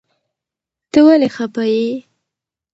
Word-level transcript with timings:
ته 0.91 0.99
ولي 1.05 1.29
خفه 1.35 1.63
يي 1.73 1.87